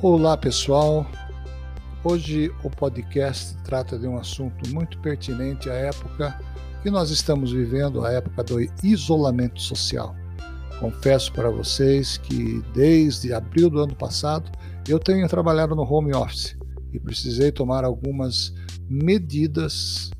[0.00, 1.04] Olá pessoal,
[2.04, 6.40] hoje o podcast trata de um assunto muito pertinente à época
[6.84, 10.14] que nós estamos vivendo, a época do isolamento social.
[10.78, 14.48] Confesso para vocês que desde abril do ano passado
[14.88, 16.56] eu tenho trabalhado no home office
[16.92, 18.54] e precisei tomar algumas
[18.88, 20.12] medidas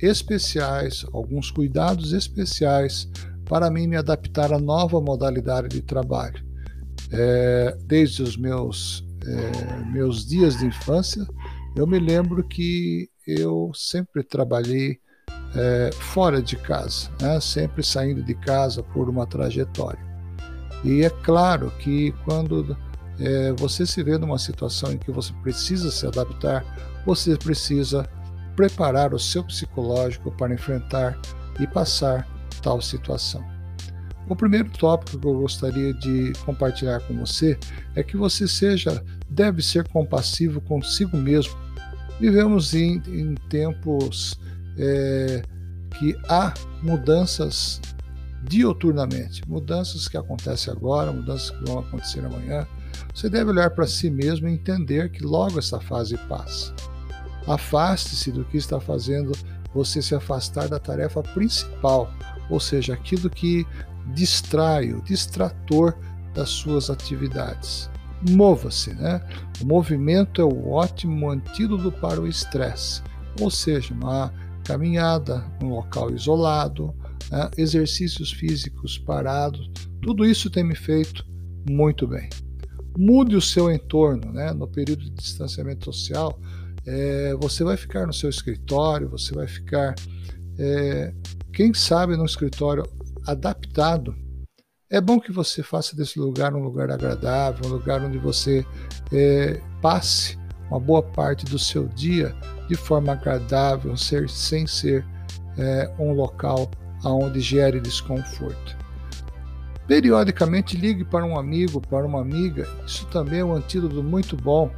[0.00, 3.10] especiais, alguns cuidados especiais
[3.46, 6.40] para mim me adaptar à nova modalidade de trabalho.
[7.10, 11.26] É, desde os meus é, meus dias de infância,
[11.76, 14.98] eu me lembro que eu sempre trabalhei
[15.56, 17.40] é, fora de casa, né?
[17.40, 20.04] sempre saindo de casa por uma trajetória.
[20.84, 22.76] E é claro que quando
[23.18, 26.64] é, você se vê numa situação em que você precisa se adaptar,
[27.06, 28.08] você precisa
[28.54, 31.18] preparar o seu psicológico para enfrentar
[31.58, 32.28] e passar
[32.62, 33.53] tal situação.
[34.28, 37.58] O primeiro tópico que eu gostaria de compartilhar com você
[37.94, 41.54] é que você seja, deve ser compassivo consigo mesmo.
[42.18, 44.38] Vivemos em, em tempos
[44.78, 45.42] é,
[45.98, 47.80] que há mudanças
[48.42, 52.66] dioturnamente, mudanças que acontecem agora, mudanças que vão acontecer amanhã.
[53.14, 56.74] Você deve olhar para si mesmo e entender que logo essa fase passa.
[57.46, 59.32] Afaste-se do que está fazendo
[59.74, 62.10] você se afastar da tarefa principal,
[62.50, 63.66] ou seja, aquilo que
[64.14, 65.96] distrai, o distrator
[66.34, 67.90] das suas atividades.
[68.30, 69.20] Mova-se, né?
[69.60, 73.02] O movimento é o ótimo antídoto para o estresse,
[73.40, 74.32] ou seja, uma
[74.64, 76.94] caminhada, um local isolado,
[77.30, 77.50] né?
[77.56, 79.70] exercícios físicos parados,
[80.00, 81.24] tudo isso tem me feito
[81.68, 82.28] muito bem.
[82.96, 84.52] Mude o seu entorno, né?
[84.52, 86.38] No período de distanciamento social,
[86.86, 89.94] é, você vai ficar no seu escritório, você vai ficar,
[90.58, 91.12] é,
[91.54, 92.84] quem sabe, no escritório
[93.26, 94.14] adaptado.
[94.90, 98.66] É bom que você faça desse lugar um lugar agradável, um lugar onde você
[99.12, 100.38] é, passe
[100.68, 102.34] uma boa parte do seu dia
[102.68, 105.06] de forma agradável, ser, sem ser
[105.56, 106.70] é, um local
[107.04, 108.76] onde gere desconforto.
[109.86, 114.70] Periodicamente ligue para um amigo, para uma amiga, isso também é um antídoto muito bom.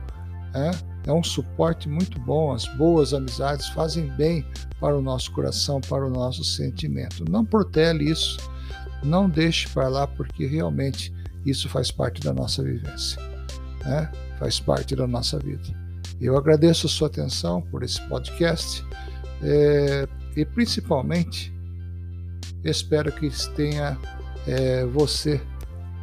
[0.54, 0.70] É,
[1.06, 2.53] é um suporte muito bom.
[2.53, 4.44] As boas amizades fazem bem
[4.81, 7.25] para o nosso coração, para o nosso sentimento.
[7.31, 8.37] Não protele isso,
[9.03, 11.15] não deixe para lá, porque realmente
[11.45, 13.22] isso faz parte da nossa vivência,
[13.84, 14.11] né?
[14.39, 15.62] faz parte da nossa vida.
[16.21, 18.84] Eu agradeço a sua atenção por esse podcast
[19.43, 21.55] é, e principalmente
[22.65, 23.97] espero que tenha
[24.47, 25.41] é, você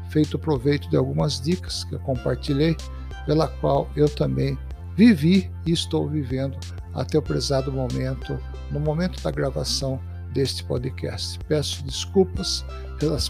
[0.10, 2.78] feito proveito de algumas dicas que eu compartilhei,
[3.26, 4.58] pela qual eu também
[4.96, 6.58] vivi e estou vivendo
[6.94, 8.38] até o prezado momento,
[8.72, 10.00] no momento da gravação
[10.34, 11.40] deste podcast.
[11.48, 12.66] Peço desculpas
[13.00, 13.30] pelas,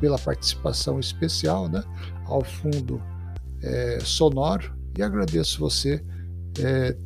[0.00, 1.82] pela participação especial né,
[2.26, 3.02] ao fundo
[3.62, 6.04] é, sonoro e agradeço você
[6.58, 6.96] é,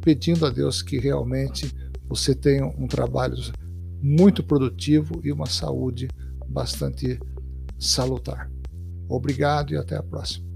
[0.00, 1.72] pedindo a Deus que realmente
[2.08, 3.36] você tenha um trabalho
[4.02, 6.08] muito produtivo e uma saúde
[6.46, 7.18] bastante
[7.78, 8.50] salutar.
[9.08, 10.46] Obrigado e até a próxima.